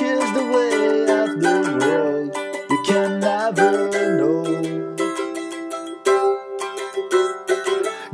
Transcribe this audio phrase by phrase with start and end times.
[0.00, 2.34] is the way of the world.
[2.70, 3.72] You can never
[4.16, 4.44] know.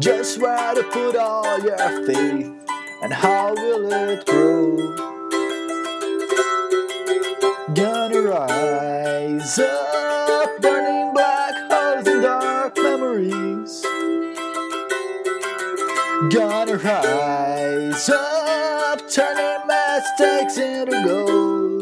[0.01, 2.53] Just where to put all your faith
[3.03, 4.77] and how will it grow?
[7.75, 13.85] Gonna rise up, burning black holes and dark memories.
[16.31, 21.78] Gonna rise up, turning mistakes into gold.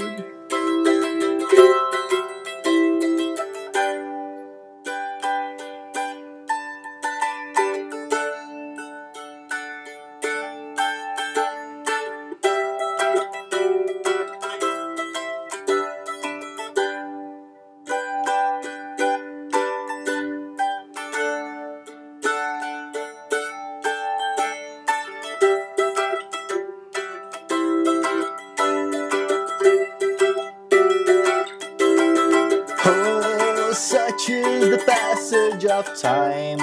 [34.09, 36.61] Such the passage of time,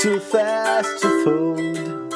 [0.00, 2.12] too fast to fold.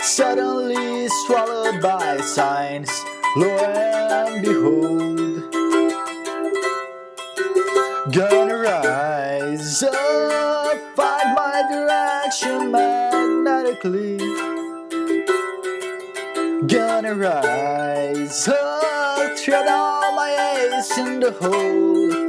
[0.00, 2.88] Suddenly swallowed by signs,
[3.36, 5.52] lo and behold.
[8.12, 14.18] Gonna rise up, find my direction magnetically.
[16.68, 18.93] Gonna rise up,
[19.36, 20.30] tread all my
[20.78, 22.23] ace in the hole.